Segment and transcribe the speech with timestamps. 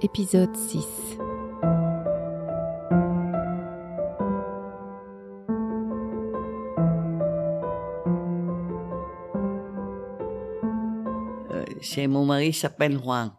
[0.00, 1.18] Épisode 6.
[11.50, 13.32] Euh, c'est mon mari s'appelle Juan.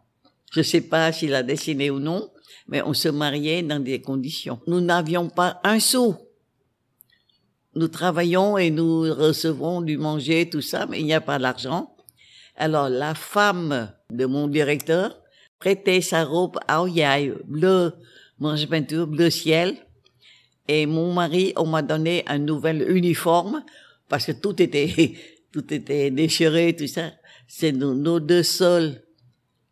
[0.52, 2.30] Je sais pas s'il a dessiné ou non,
[2.68, 4.60] mais on se mariait dans des conditions.
[4.68, 6.14] Nous n'avions pas un sou.
[7.74, 11.96] Nous travaillons et nous recevons du manger, tout ça, mais il n'y a pas d'argent.
[12.54, 15.20] Alors la femme de mon directeur
[15.58, 17.94] prêtait sa robe à Oyaï, bleu,
[18.38, 19.76] mange peinture, bleu ciel.
[20.68, 23.64] Et mon mari, on m'a donné un nouvel uniforme
[24.08, 25.14] parce que tout était,
[25.52, 27.12] tout était déchiré, tout ça.
[27.48, 29.02] C'est nos, nos deux seuls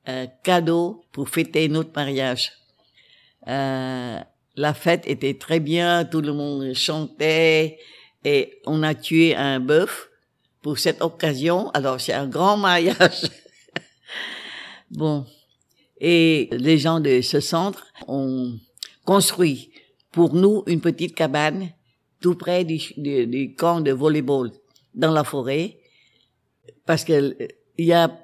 [0.09, 2.53] euh, cadeaux pour fêter notre mariage.
[3.49, 4.21] Euh,
[4.57, 7.79] la fête était très bien, tout le monde chantait
[8.25, 10.09] et on a tué un bœuf
[10.63, 11.71] pour cette occasion.
[11.71, 13.23] Alors c'est un grand mariage.
[14.91, 15.27] bon.
[16.07, 18.59] Et les gens de ce centre ont
[19.07, 19.71] construit
[20.13, 21.71] pour nous une petite cabane
[22.21, 24.51] tout près du, camp de volleyball
[24.95, 25.79] dans la forêt
[26.85, 27.35] parce que
[27.79, 28.15] il y a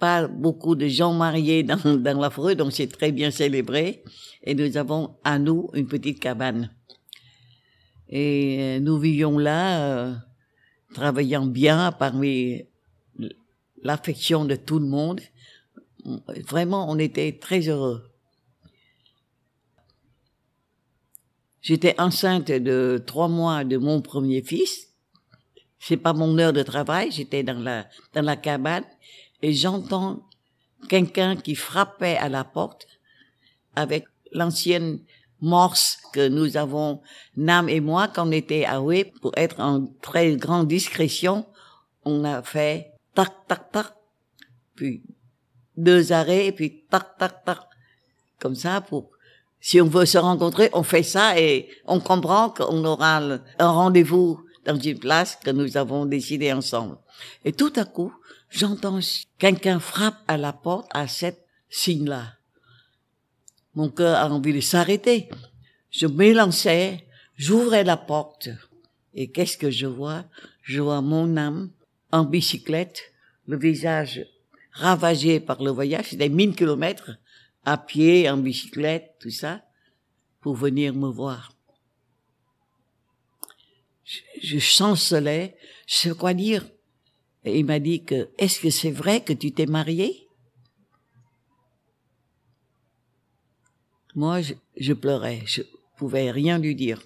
[0.00, 4.02] pas beaucoup de gens mariés dans, la forêt, donc c'est très bien célébré.
[4.42, 6.74] Et nous avons à nous une petite cabane.
[8.08, 10.14] Et nous vivions là, euh,
[10.92, 12.64] travaillant bien parmi
[13.84, 15.20] l'affection de tout le monde.
[16.46, 18.08] Vraiment, on était très heureux.
[21.60, 24.88] J'étais enceinte de trois mois de mon premier fils.
[25.78, 28.84] C'est pas mon heure de travail, j'étais dans la, dans la cabane
[29.42, 30.26] et j'entends
[30.88, 32.86] quelqu'un qui frappait à la porte
[33.76, 35.00] avec l'ancienne
[35.40, 37.00] morse que nous avons,
[37.36, 41.46] Nam et moi, quand on était à Wé, pour être en très grande discrétion,
[42.04, 43.86] on a fait tac, tac, tac,
[44.74, 45.02] puis
[45.78, 47.58] deux arrêts, et puis tac, tac, tac,
[48.38, 49.10] comme ça, pour,
[49.60, 53.20] si on veut se rencontrer, on fait ça et on comprend qu'on aura
[53.58, 56.98] un rendez-vous dans une place que nous avons décidé ensemble.
[57.44, 58.12] Et tout à coup,
[58.50, 59.00] j'entends
[59.38, 62.34] quelqu'un frappe à la porte à cette signe-là.
[63.74, 65.28] Mon cœur a envie de s'arrêter.
[65.90, 68.48] Je m'élançais, j'ouvrais la porte.
[69.14, 70.24] Et qu'est-ce que je vois?
[70.62, 71.70] Je vois mon âme
[72.12, 73.12] en bicyclette,
[73.46, 74.24] le visage
[74.78, 77.10] ravagé par le voyage, c'était mille kilomètres,
[77.64, 79.62] à pied, en bicyclette, tout ça,
[80.40, 81.52] pour venir me voir.
[84.04, 85.56] Je, je chancelais,
[85.86, 86.64] je sais quoi dire.
[87.44, 90.28] Et il m'a dit que, est-ce que c'est vrai que tu t'es marié
[94.14, 95.62] Moi, je, je, pleurais, je
[95.96, 97.02] pouvais rien lui dire.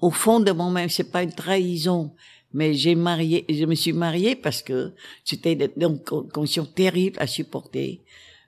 [0.00, 2.14] Au fond de moi-même, c'est pas une trahison,
[2.52, 4.92] mais j'ai marié, je me suis mariée parce que
[5.24, 8.02] c'était une condition terrible à supporter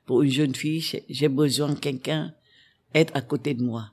[0.07, 1.03] pour une jeune fille.
[1.09, 2.35] J'ai besoin de quelqu'un
[2.95, 3.91] être à côté de moi.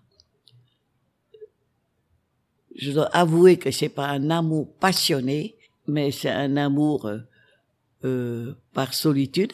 [2.76, 5.56] Je dois avouer que c'est pas un amour passionné,
[5.88, 7.20] mais c'est un amour euh,
[8.04, 9.54] euh, par solitude.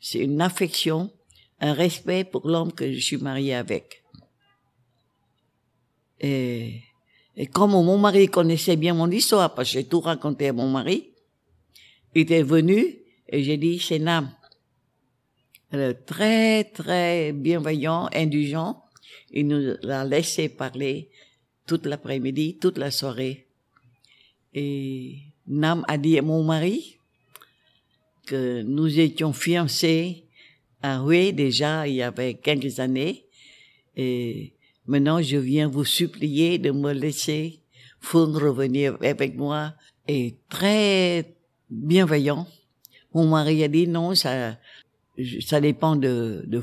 [0.00, 1.12] C'est une affection,
[1.60, 4.02] un respect pour l'homme que je suis mariée avec.
[6.20, 6.82] Et,
[7.40, 10.68] et comme mon mari connaissait bien mon histoire, parce que j'ai tout raconté à mon
[10.68, 11.10] mari,
[12.16, 14.32] il était venu et j'ai dit, c'est Nam.
[16.04, 18.82] Très, très bienveillant, indulgent.
[19.30, 21.10] Il nous a laissé parler
[21.64, 23.46] toute l'après-midi, toute la soirée.
[24.52, 26.98] Et Nam a dit à mon mari
[28.26, 30.24] que nous étions fiancés
[30.82, 33.26] à Hué déjà il y avait quelques années
[33.96, 34.54] et
[34.88, 37.62] maintenant je viens vous supplier de me laisser
[38.00, 39.74] pour revenir avec moi
[40.06, 41.36] et très
[41.70, 42.46] bienveillant.
[43.14, 44.58] Mon mari a dit non, ça,
[45.40, 46.62] ça dépend de, de.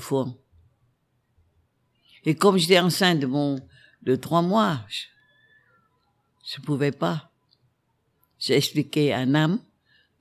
[2.26, 3.60] Et comme j'étais enceinte de mon,
[4.02, 5.06] de trois mois, je,
[6.56, 7.32] je pouvais pas.
[8.40, 9.60] J'ai expliqué à Nam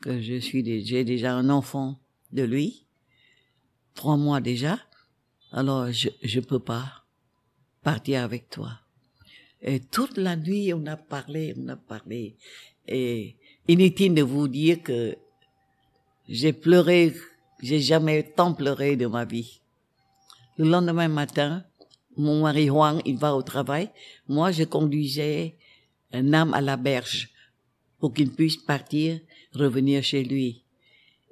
[0.01, 1.99] que je suis, j'ai déjà un enfant
[2.33, 2.87] de lui,
[3.95, 4.79] trois mois déjà.
[5.53, 7.04] Alors je je peux pas
[7.85, 8.73] partir avec toi.
[9.63, 12.37] Et toute la nuit on a parlé, on a parlé.
[12.89, 13.37] Et
[13.69, 15.17] inutile de vous dire que
[16.29, 17.15] j'ai pleuré,
[17.63, 19.61] j'ai jamais tant pleuré de ma vie.
[20.57, 21.65] Le lendemain matin,
[22.17, 23.91] mon mari Juan, il va au travail.
[24.29, 25.57] Moi, je conduisais
[26.13, 27.31] un âme à la berge
[27.99, 29.19] pour qu'il puisse partir,
[29.53, 30.63] revenir chez lui.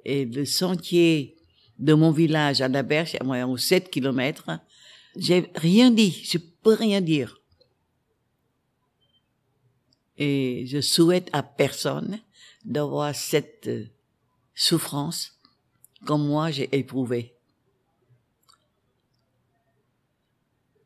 [0.05, 1.35] Et le sentier
[1.79, 4.59] de mon village à la berge, à moins 7 kilomètres,
[5.15, 7.39] j'ai rien dit, je peux rien dire.
[10.17, 12.19] Et je souhaite à personne
[12.65, 13.85] d'avoir cette euh,
[14.53, 15.39] souffrance
[16.05, 17.35] comme moi j'ai éprouvée.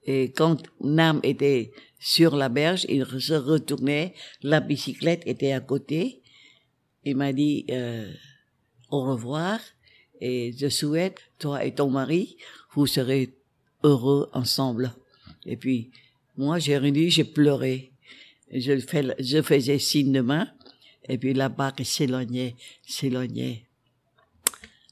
[0.06, 6.22] Et quand Nam était sur la berge, il se retournait, la bicyclette était à côté.
[7.04, 8.12] Il m'a dit euh,
[8.90, 9.60] au revoir
[10.22, 12.38] et je souhaite, toi et ton mari,
[12.74, 13.37] vous serez
[13.88, 14.94] heureux ensemble.
[15.46, 15.92] Et puis,
[16.38, 17.92] moi, j'ai dit, j'ai pleuré.
[18.54, 20.48] Je, fais, je faisais signe de main,
[21.08, 22.56] et puis la barque s'éloignait,
[22.86, 23.66] s'éloignait.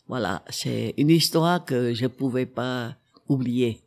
[0.08, 2.96] Voilà, c'est une histoire que je pouvais pas
[3.28, 3.80] oublier.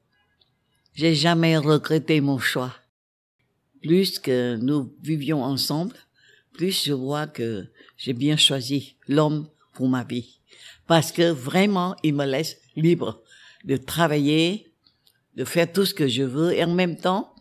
[0.94, 2.75] J'ai jamais regretté mon choix.
[3.82, 5.94] Plus que nous vivions ensemble,
[6.52, 7.66] plus je vois que
[7.96, 10.40] j'ai bien choisi l'homme pour ma vie.
[10.88, 13.22] Parce que vraiment, il me laisse libre
[13.64, 14.68] de travailler,
[15.38, 17.32] de faire tout ce que je veux et en même temps,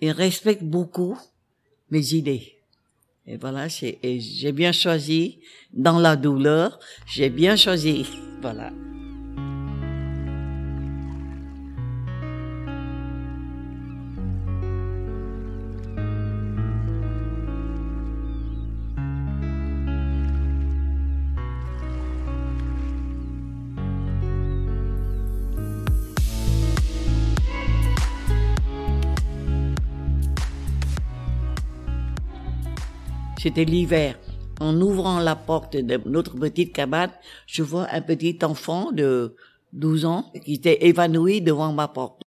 [0.00, 1.18] il respecte beaucoup
[1.90, 2.58] mes idées.
[3.26, 5.40] Et voilà, j'ai bien choisi
[5.72, 8.06] dans la douleur, j'ai bien choisi.
[8.42, 8.70] Voilà.
[33.44, 34.18] C'était l'hiver.
[34.58, 37.10] En ouvrant la porte de notre petite cabane,
[37.46, 39.36] je vois un petit enfant de
[39.74, 42.22] 12 ans qui était évanoui devant ma porte.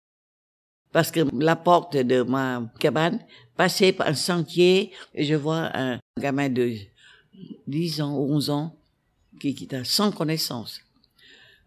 [0.90, 3.20] Parce que la porte de ma cabane
[3.56, 6.72] passait par un sentier et je vois un gamin de
[7.68, 8.76] 10 ans, 11 ans
[9.40, 10.80] qui, était sans connaissance.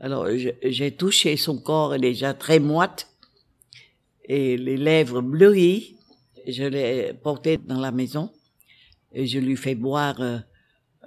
[0.02, 0.28] Alors
[0.62, 3.08] j'ai touché son corps déjà très moite
[4.26, 5.96] et les lèvres bleuies.
[6.46, 8.30] Je l'ai porté dans la maison
[9.18, 10.38] et je lui fais boire euh,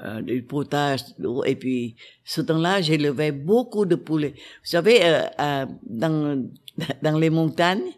[0.02, 1.00] euh, du potage
[1.46, 4.34] et puis ce temps-là j'élevais beaucoup de poulets.
[4.62, 6.44] Vous savez euh, euh dans
[7.02, 7.92] dans les montagnes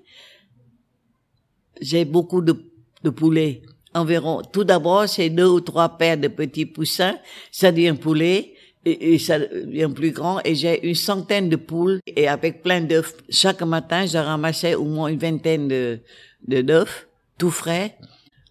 [1.81, 2.55] j'ai beaucoup de,
[3.03, 3.63] de poulets.
[3.95, 7.17] Environ tout d'abord c'est deux ou trois paires de petits poussins.
[7.51, 8.55] Ça devient poulet
[8.85, 10.41] et, ça devient plus grand.
[10.45, 12.01] Et j'ai une centaine de poules.
[12.07, 16.01] Et avec plein d'œufs chaque matin je ramassais au moins une vingtaine de
[16.47, 17.09] de d'œufs
[17.39, 17.97] tout frais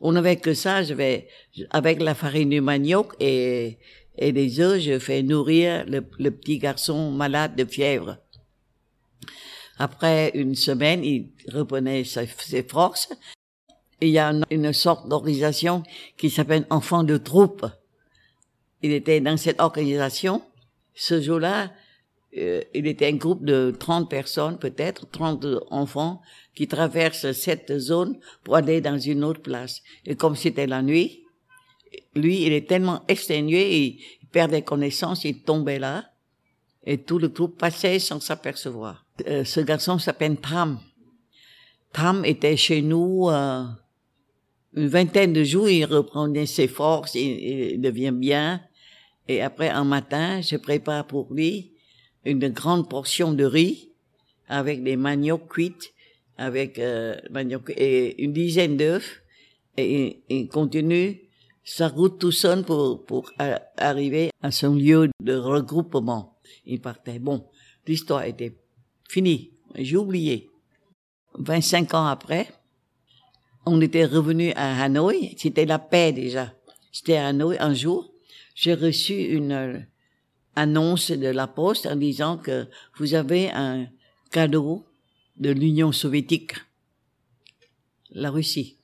[0.02, 1.28] on n'avait que ça, je vais,
[1.70, 3.78] avec la farine du manioc et,
[4.18, 6.02] et des œufs, je fais nourrir le,
[6.32, 8.18] petit garçon malade de fièvre.
[9.78, 12.28] Après une semaine, il reprenait ses,
[12.64, 13.10] forces.
[14.02, 15.84] il y a une, sorte d'organisation
[16.18, 17.66] qui s'appelle Enfants de troupe.
[18.82, 20.44] Il était dans cette organisation.
[20.94, 21.72] Ce jour-là,
[22.38, 26.22] euh, il était un groupe de 30 personnes, peut-être, 30 enfants,
[26.56, 29.82] qui traversent cette zone pour aller dans une autre place.
[30.06, 31.24] Et comme c'était la nuit,
[32.16, 34.00] lui, il est tellement exténué, il,
[34.32, 36.06] perdait connaissance, il tombait là,
[36.86, 39.06] et tout le groupe passait sans s'apercevoir.
[39.28, 40.80] Euh, ce garçon s'appelle Tram.
[41.92, 43.66] Tram était chez nous euh,
[44.74, 48.62] une vingtaine de jours, il reprenait ses forces, il devient bien.
[49.28, 51.71] Et après, un matin, je prépare pour lui
[52.26, 53.90] une grande portion de riz
[54.48, 55.94] avec des maniocs cuites,
[56.38, 59.22] avec euh, manioc et une dizaine d'œufs,
[59.78, 61.22] et il continue
[61.64, 63.32] sa route tout seul pour, pour
[63.78, 66.38] arriver à son lieu de regroupement.
[66.66, 67.20] Il partait.
[67.20, 67.48] Bon,
[67.88, 68.58] l'histoire était
[69.08, 69.52] finie.
[69.76, 70.50] J'ai oublié.
[71.36, 72.50] 25 ans après,
[73.66, 75.36] on était revenu à Hanoï.
[75.38, 76.54] C'était la paix déjà.
[76.92, 78.12] J'étais à Hanoï un jour.
[78.54, 79.88] J'ai reçu une
[80.56, 82.68] annonce de la poste en disant que
[82.98, 83.88] vous avez un
[84.32, 84.86] cadeau
[85.38, 86.54] de l'Union soviétique,
[88.12, 88.78] la Russie.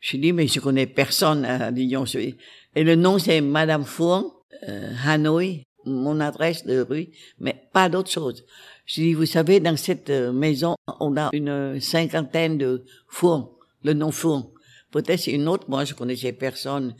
[0.00, 2.40] Je dis, mais je connais personne à l'Union soviétique.
[2.74, 4.24] Et le nom, c'est Madame Fourn,
[4.68, 8.44] euh, Hanoï, mon adresse de rue, mais pas d'autre chose.
[8.86, 13.50] Je dis, vous savez, dans cette euh, maison, on a une cinquantaine de fourns,
[13.84, 14.48] le nom fourn.
[14.90, 16.94] Peut-être c'est une autre, moi je connaissais personne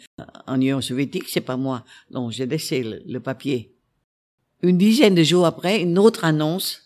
[0.46, 1.84] en Union soviétique, c'est pas moi.
[2.10, 3.74] Donc j'ai laissé le papier.
[4.62, 6.82] Une dizaine de jours après, une autre annonce,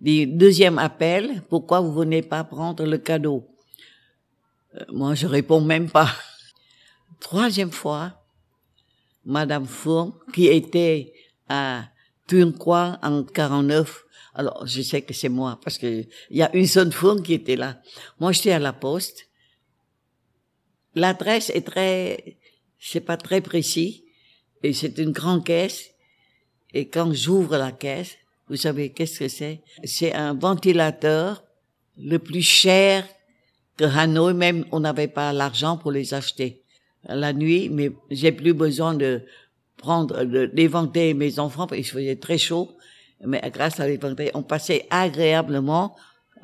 [0.00, 3.46] dit deuxième appel, pourquoi vous venez pas prendre le cadeau?
[4.74, 6.10] Euh, Moi, je réponds même pas.
[7.20, 8.24] Troisième fois,
[9.26, 11.12] Madame Fourn, qui était
[11.46, 11.84] à
[12.26, 16.66] Tourcoing en 49, alors je sais que c'est moi, parce que il y a une
[16.66, 17.82] seule Fourn qui était là.
[18.18, 19.28] Moi, j'étais à la poste.
[20.94, 22.38] L'adresse est très,
[22.78, 24.06] c'est pas très précis,
[24.62, 25.90] et c'est une grande caisse
[26.74, 28.16] et quand j'ouvre la caisse,
[28.48, 29.60] vous savez qu'est-ce que c'est?
[29.84, 31.44] C'est un ventilateur
[31.96, 33.06] le plus cher
[33.76, 36.62] que Hanoi, même on n'avait pas l'argent pour les acheter.
[37.04, 39.22] La nuit, mais j'ai plus besoin de
[39.76, 42.76] prendre, d'éventer mes enfants parce qu'il faisait très chaud.
[43.24, 45.96] Mais grâce à l'éventail, on passait agréablement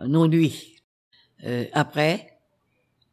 [0.04, 0.83] nos nuits.
[1.45, 2.38] Euh, après,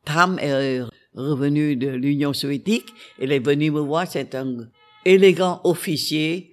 [0.05, 0.81] Tam est
[1.15, 2.87] revenu de l'Union soviétique.
[3.19, 4.07] Elle est venue me voir.
[4.07, 4.69] C'est un
[5.05, 6.52] élégant officier,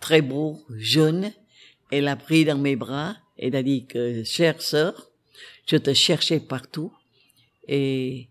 [0.00, 1.32] très beau, jeune.
[1.90, 3.16] Elle a pris dans mes bras.
[3.38, 5.10] Elle a dit que, chère sœur,
[5.66, 6.92] je te cherchais partout
[7.68, 8.28] et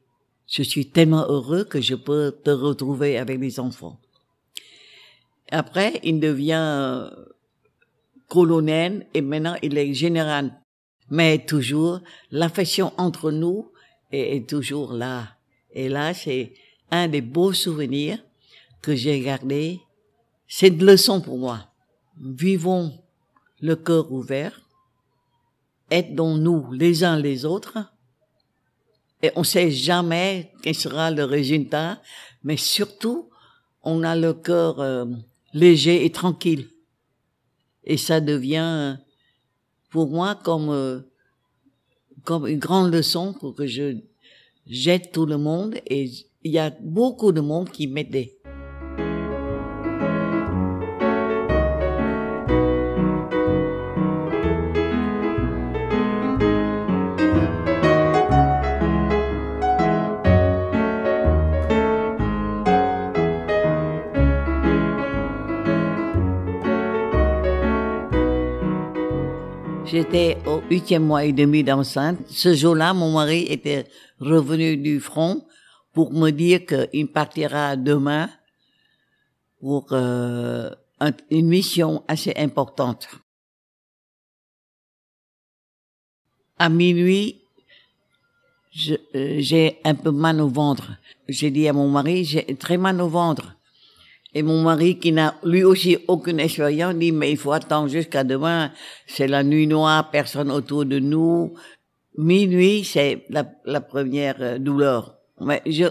[0.48, 4.00] je suis tellement heureux que je peux te retrouver avec les enfants.
[5.52, 7.10] Après, il devient
[8.28, 10.60] colonel et maintenant il est général.
[11.10, 12.00] Mais toujours,
[12.32, 13.72] l'affection entre nous
[14.12, 15.28] est, toujours là.
[15.72, 16.54] Et là, c'est
[16.90, 18.20] un des beaux souvenirs
[18.82, 19.82] que j'ai gardé.
[20.48, 21.68] C'est une leçon pour moi.
[22.20, 22.94] Vivons
[23.62, 24.62] le cœur ouvert.
[25.90, 27.78] Aidons-nous les uns les autres.
[29.22, 32.02] Et on sait jamais quel sera le résultat,
[32.44, 33.30] mais surtout,
[33.82, 35.06] on a le cœur euh,
[35.54, 36.70] léger et tranquille.
[37.84, 38.98] Et ça devient
[39.90, 41.00] pour moi comme euh,
[42.24, 43.98] comme une grande leçon pour que je
[44.68, 46.10] jette tout le monde et
[46.44, 48.35] il y a beaucoup de monde qui m'aidait.
[69.86, 72.18] J'étais au huitième mois et demi d'enceinte.
[72.28, 73.86] Ce jour-là, mon mari était
[74.20, 75.46] revenu du front
[75.94, 78.30] pour me dire qu'il partira demain
[79.60, 80.72] pour euh,
[81.30, 83.08] une mission assez importante.
[86.58, 87.42] À minuit,
[88.90, 90.94] euh, j'ai un peu mal au ventre.
[91.30, 93.56] J'ai dit à mon mari, j'ai très mal au ventre.
[94.38, 98.26] Et mon mari, qui n'a lui aussi aucune expérience, dit, mais il faut attendre jusqu'à
[98.26, 98.70] demain.
[99.08, 101.54] C'est la nuit noire, personne autour de nous.
[102.18, 105.16] Minuit, c'est la, première euh, douleur.
[105.40, 105.86] Mais je,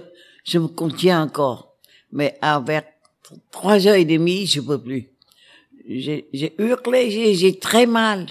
[0.44, 1.74] je me contiens encore.
[2.12, 2.84] Mais vers
[3.50, 5.08] trois heures et demie, je peux plus.
[5.88, 8.26] J'ai hurlé, j'ai très mal.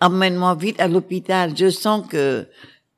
[0.00, 1.52] Emmène-moi vite à l'hôpital.
[1.54, 2.46] Je sens que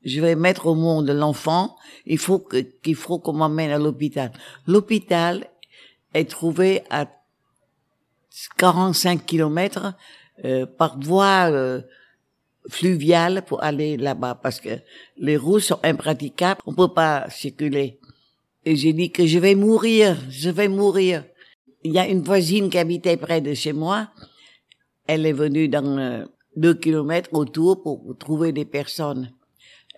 [0.04, 1.76] je vais mettre au monde l'enfant.
[2.06, 4.30] Il faut que, qu'il faut qu'on m'emmène à l'hôpital.
[4.68, 5.48] L'hôpital
[6.16, 7.06] est trouvé à
[8.58, 9.94] 45 kilomètres
[10.44, 11.80] euh, par voie euh,
[12.68, 14.78] fluviale pour aller là-bas parce que
[15.16, 17.98] les routes sont impraticables, on peut pas circuler.
[18.64, 21.24] Et j'ai dit que je vais mourir, je vais mourir.
[21.84, 24.08] Il y a une voisine qui habitait près de chez moi.
[25.06, 26.24] Elle est venue dans euh,
[26.56, 29.30] deux kilomètres autour pour trouver des personnes.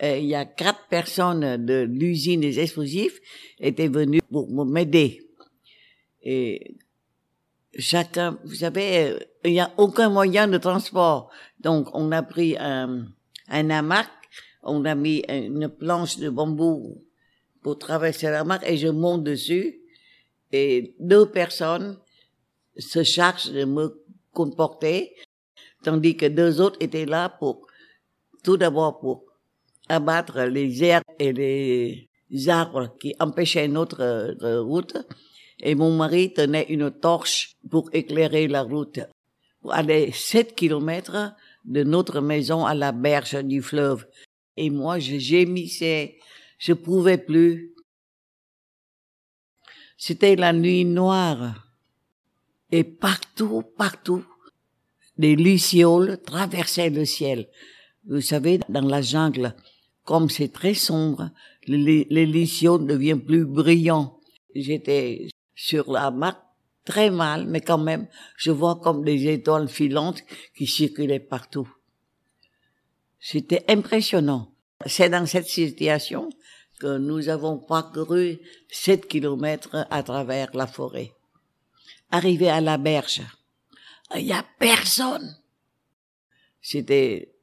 [0.03, 3.19] il y a quatre personnes de l'usine des explosifs
[3.59, 5.28] étaient venues pour m'aider.
[6.23, 6.77] Et
[7.79, 11.31] chacun, vous savez, il n'y a aucun moyen de transport.
[11.61, 13.07] Donc, on a pris un,
[13.49, 14.09] un hamac,
[14.63, 17.05] on a mis une planche de bambou
[17.63, 19.81] pour traverser l'hamac et je monte dessus.
[20.53, 21.99] Et deux personnes
[22.77, 25.15] se chargent de me comporter,
[25.83, 27.67] tandis que deux autres étaient là pour,
[28.43, 29.25] tout d'abord pour
[29.89, 34.97] abattre les herbes et les arbres qui empêchaient notre euh, route
[35.61, 39.01] et mon mari tenait une torche pour éclairer la route.
[39.61, 41.35] Pour aller sept kilomètres
[41.65, 44.07] de notre maison à la berge du fleuve.
[44.57, 46.19] Et moi, je gémissais,
[46.59, 47.75] je pouvais plus.
[49.97, 51.65] C'était la nuit noire.
[52.71, 54.25] Et partout, partout,
[55.17, 57.49] des lucioles traversaient le ciel.
[58.07, 59.55] Vous savez, dans la jungle,
[60.05, 61.31] comme c'est très sombre,
[61.67, 64.21] les, les lucioles deviennent plus brillants.
[64.55, 66.41] J'étais sur la marque
[66.85, 70.23] très mal, mais quand même, je vois comme des étoiles filantes
[70.57, 71.69] qui circulaient partout.
[73.19, 74.53] C'était impressionnant.
[74.87, 76.31] C'est dans cette situation
[76.79, 78.39] que nous avons parcouru
[78.71, 81.13] sept kilomètres à travers la forêt.
[82.13, 83.23] Arrivé à la berge,
[84.15, 85.37] il y a personne.
[86.61, 87.35] C'était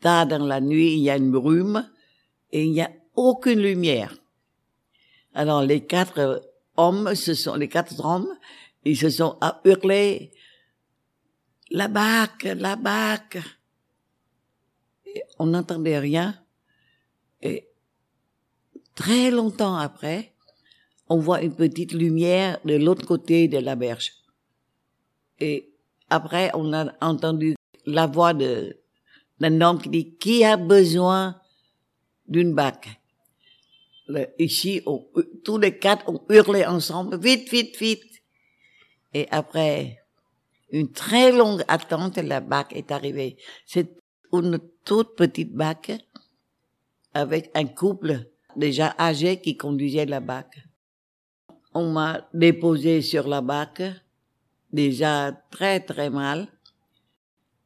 [0.00, 1.90] tard dans la nuit, il y a une brume
[2.52, 4.14] et il n'y a aucune lumière.
[5.34, 6.47] Alors les quatre
[6.78, 8.28] hommes, ce sont les quatre hommes,
[8.84, 10.32] ils se sont à hurler
[11.70, 13.38] la bac, la bac.
[15.38, 16.34] on n'entendait rien.
[17.42, 17.68] Et
[18.94, 20.34] très longtemps après,
[21.08, 24.12] on voit une petite lumière de l'autre côté de la berge.
[25.38, 25.74] Et
[26.10, 27.54] après, on a entendu
[27.84, 28.76] la voix de
[29.40, 31.40] d'un homme qui dit qui a besoin
[32.26, 32.97] d'une bac?
[34.38, 34.82] Ici,
[35.44, 38.22] tous les quatre ont hurlé ensemble, vite, vite, vite.
[39.14, 39.98] Et après
[40.70, 43.36] une très longue attente, la bac est arrivée.
[43.66, 43.90] C'est
[44.32, 45.92] une toute petite bac
[47.14, 50.58] avec un couple déjà âgé qui conduisait la bac.
[51.74, 53.82] On m'a déposé sur la bac,
[54.72, 56.48] déjà très très mal.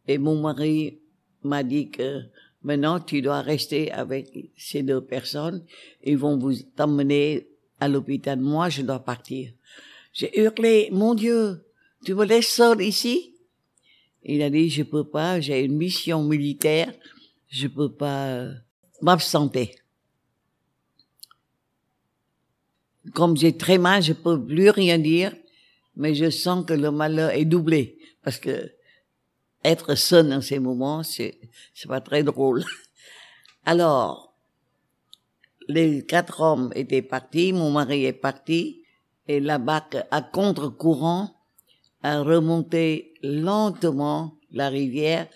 [0.06, 1.00] Et mon mari
[1.42, 2.22] m'a dit que
[2.64, 5.64] maintenant tu dois rester avec ces deux personnes.
[6.04, 7.48] Ils vont vous emmener
[7.80, 8.38] à l'hôpital.
[8.38, 9.52] Moi, je dois partir.
[10.12, 11.64] J'ai hurlé, mon Dieu,
[12.04, 13.34] tu me laisses seul ici?
[14.24, 16.92] Il a dit, je peux pas, j'ai une mission militaire,
[17.48, 18.52] je peux pas euh,
[19.00, 19.74] m'absenter.
[23.14, 25.34] Comme j'ai très mal, je peux plus rien dire,
[25.96, 28.70] mais je sens que le malheur est doublé parce que
[29.64, 31.40] être seul dans ces moments, c'est
[31.74, 32.64] c'est pas très drôle.
[33.64, 34.34] Alors,
[35.68, 38.82] les quatre hommes étaient partis, mon mari est parti,
[39.26, 41.34] et la bac à contre-courant
[42.02, 45.28] a remonté lentement la rivière,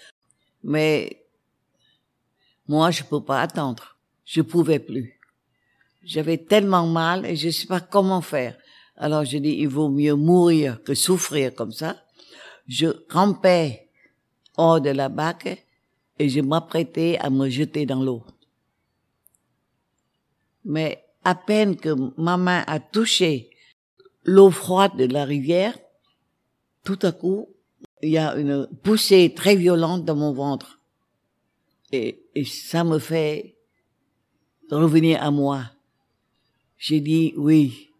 [0.62, 1.24] mais
[2.66, 3.96] moi je peux pas attendre.
[4.24, 5.20] Je pouvais plus.
[6.02, 8.56] J'avais tellement mal et je sais pas comment faire.
[8.96, 11.96] Alors je dis il vaut mieux mourir que souffrir comme ça.
[12.66, 13.85] Je rampais
[14.56, 15.64] hors de la bac
[16.18, 18.24] et je m'apprêtais à me jeter dans l'eau.
[20.64, 23.50] Mais à peine que ma main a touché
[24.24, 25.78] l'eau froide de la rivière,
[26.84, 27.48] tout à coup,
[28.02, 30.80] il y a une poussée très violente dans mon ventre.
[31.92, 33.56] Et, et ça me fait
[34.70, 35.64] revenir à moi.
[36.78, 37.90] J'ai dit oui,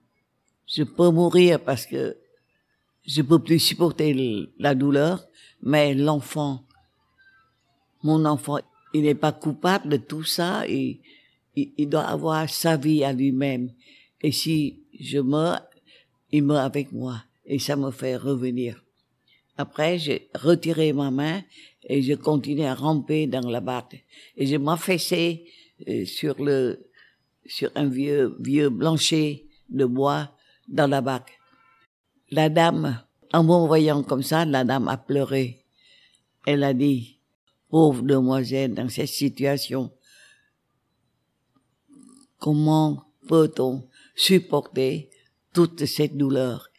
[0.66, 2.16] je peux mourir parce que
[3.06, 5.26] je peux plus supporter la douleur,
[5.62, 6.64] mais l'enfant,
[8.02, 8.58] mon enfant,
[8.94, 11.00] il n'est pas coupable de tout ça et
[11.54, 13.72] il, doit avoir sa vie à lui-même.
[14.22, 15.62] Et si je meurs,
[16.30, 18.82] il meurt avec moi et ça me fait revenir.
[19.58, 21.42] Après, j'ai retiré ma main
[21.88, 24.04] et je continué à ramper dans la barque.
[24.36, 25.44] Et je m'affaissais
[25.88, 26.86] euh, sur le,
[27.46, 30.30] sur un vieux, vieux plancher de bois
[30.68, 31.38] dans la barque.
[32.30, 33.02] La dame,
[33.36, 35.64] en me voyant comme ça, la dame a pleuré.
[36.46, 37.18] Elle a dit,
[37.68, 39.92] pauvre demoiselle, dans cette situation,
[42.38, 45.10] comment peut-on supporter
[45.52, 46.70] toute cette douleur?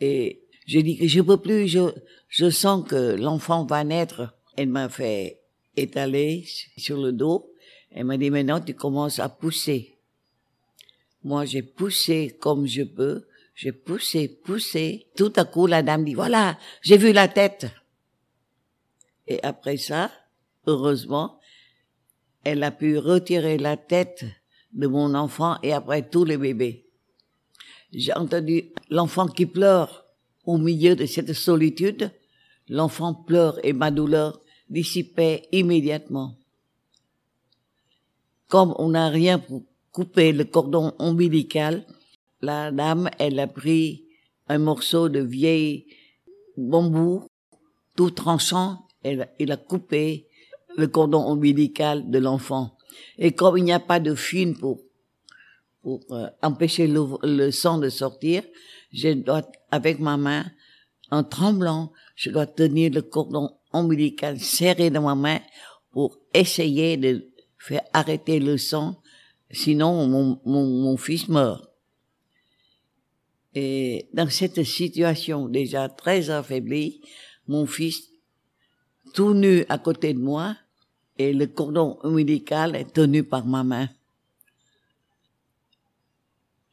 [0.00, 1.90] Et j'ai dit que je peux plus, je,
[2.28, 4.34] je sens que l'enfant va naître.
[4.56, 5.42] Elle m'a fait
[5.76, 6.46] étaler
[6.78, 7.52] sur le dos.
[7.90, 9.98] Elle m'a dit maintenant tu commences à pousser.
[11.24, 13.26] Moi j'ai poussé comme je peux.
[13.56, 15.06] J'ai poussé, poussé.
[15.16, 17.66] Tout à coup la dame dit voilà, j'ai vu la tête.
[19.26, 20.10] Et après ça,
[20.66, 21.40] heureusement,
[22.44, 24.26] elle a pu retirer la tête
[24.74, 26.86] de mon enfant et après tous les bébés.
[27.92, 30.04] J'ai entendu l'enfant qui pleure
[30.44, 32.10] au milieu de cette solitude.
[32.68, 36.36] L'enfant pleure et ma douleur dissipait immédiatement.
[38.48, 41.86] Comme on n'a rien pour couper le cordon ombilical,
[42.46, 44.04] la dame, elle a pris
[44.48, 45.86] un morceau de vieil
[46.56, 47.26] bambou
[47.96, 50.28] tout tranchant, elle, a coupé
[50.76, 52.76] le cordon ombilical de l'enfant.
[53.18, 54.80] Et comme il n'y a pas de fil pour,
[55.82, 58.42] pour euh, empêcher le, sang de sortir,
[58.92, 60.44] je dois, avec ma main,
[61.10, 65.40] en tremblant, je dois tenir le cordon ombilical serré dans ma main
[65.90, 69.00] pour essayer de faire arrêter le sang,
[69.50, 71.75] sinon mon, mon, mon fils meurt.
[73.58, 77.00] Et dans cette situation déjà très affaiblie,
[77.48, 78.10] mon fils,
[79.14, 80.54] tout nu à côté de moi,
[81.16, 83.88] et le cordon ombilical est tenu par ma main.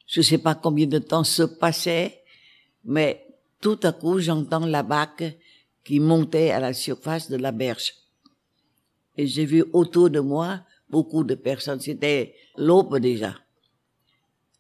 [0.08, 2.22] Je ne sais pas combien de temps se passait,
[2.84, 3.26] mais
[3.62, 5.24] tout à coup j'entends la bac
[5.86, 7.94] qui montait à la surface de la berge.
[9.16, 11.80] Et j'ai vu autour de moi beaucoup de personnes.
[11.80, 13.38] C'était l'aube déjà.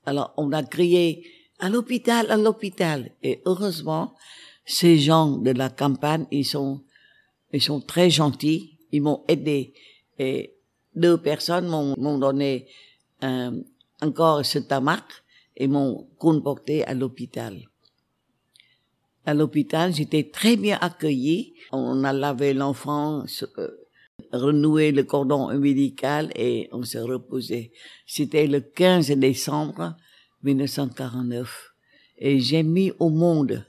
[0.05, 3.11] Alors on a crié à l'hôpital, à l'hôpital.
[3.23, 4.15] Et heureusement,
[4.65, 6.81] ces gens de la campagne, ils sont,
[7.53, 9.73] ils sont très gentils ils m'ont aidé.
[10.19, 10.55] Et
[10.95, 12.67] deux personnes m'ont donné
[13.23, 13.51] euh,
[14.01, 15.03] encore ce tamac
[15.57, 17.57] et m'ont comporté à l'hôpital.
[19.25, 21.53] À l'hôpital, j'étais très bien accueillie.
[21.71, 23.23] On a lavé l'enfant,
[23.57, 23.69] euh,
[24.31, 27.71] renoué le cordon ombilical et on s'est reposé.
[28.05, 29.95] C'était le 15 décembre
[30.43, 31.73] 1949.
[32.17, 33.65] Et j'ai mis au monde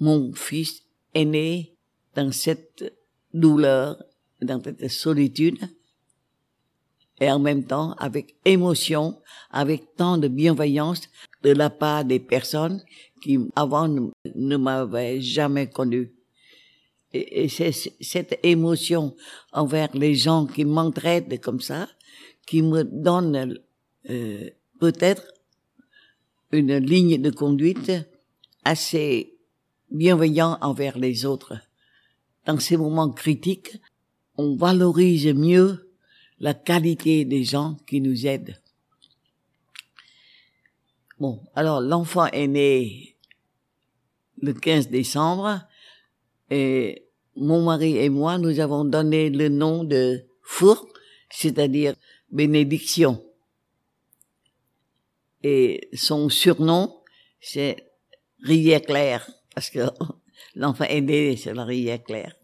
[0.00, 0.82] mon fils
[1.14, 1.74] aîné
[2.14, 2.92] dans cette
[3.32, 4.02] douleur,
[4.42, 5.58] dans cette solitude,
[7.20, 11.02] et en même temps avec émotion, avec tant de bienveillance
[11.42, 12.82] de la part des personnes
[13.22, 16.12] qui avant ne, m'avaient jamais connu.
[17.12, 19.14] et, et c'est cette émotion
[19.52, 21.88] envers les gens qui m'entraident comme ça,
[22.46, 23.58] qui me donne
[24.10, 25.32] euh, peut-être
[26.52, 27.92] une ligne de conduite
[28.64, 29.36] assez
[29.90, 31.54] bienveillant envers les autres.
[32.46, 33.76] Dans ces moments critiques,
[34.36, 35.90] on valorise mieux
[36.40, 38.60] la qualité des gens qui nous aident.
[41.18, 43.16] Bon, alors l'enfant est né
[44.42, 45.60] le 15 décembre
[46.50, 47.06] et
[47.36, 50.86] mon mari et moi, nous avons donné le nom de Four,
[51.30, 51.94] c'est-à-dire
[52.30, 53.23] bénédiction.
[55.44, 57.02] Et son surnom,
[57.38, 57.76] c'est
[58.42, 59.80] Rivière Claire, parce que
[60.54, 62.34] l'enfant est né sur la Rivière Claire.